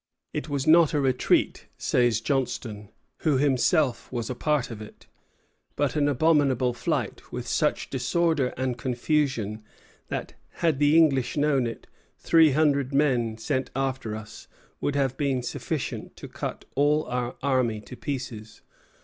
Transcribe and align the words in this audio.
"It 0.33 0.49
was 0.49 0.65
not 0.65 0.95
a 0.95 0.99
retreat," 0.99 1.67
says 1.77 2.21
Johnstone, 2.21 2.89
who 3.19 3.33
was 3.33 3.41
himself 3.43 4.11
a 4.11 4.33
part 4.33 4.71
of 4.71 4.81
it, 4.81 5.05
"but 5.75 5.95
an 5.95 6.07
abominable 6.07 6.73
flight, 6.73 7.31
with 7.31 7.45
such 7.47 7.91
disorder 7.91 8.47
and 8.57 8.79
confusion 8.79 9.63
that, 10.07 10.33
had 10.53 10.79
the 10.79 10.97
English 10.97 11.37
known 11.37 11.67
it, 11.67 11.85
three 12.17 12.49
hundred 12.49 12.95
men 12.95 13.37
sent 13.37 13.69
after 13.75 14.15
us 14.15 14.47
would 14.79 14.95
have 14.95 15.17
been 15.17 15.43
sufficient 15.43 16.15
to 16.15 16.27
cut 16.27 16.65
all 16.73 17.05
our 17.05 17.35
army 17.43 17.79
to 17.81 17.95
pieces. 17.95 18.63